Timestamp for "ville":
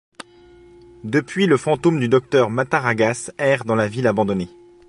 3.87-4.07